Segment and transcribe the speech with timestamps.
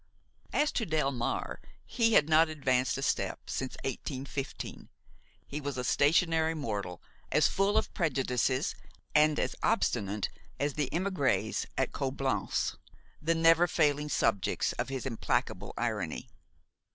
[0.51, 4.89] As to Delmare, he had not advanced a step since 1815.
[5.45, 8.73] He was a stationary mortal, as full of prejudices
[9.13, 10.29] and as obstinate
[10.59, 12.77] as the émigrés at Coblentz,
[13.21, 16.27] the never failing subjects of his implacable irony.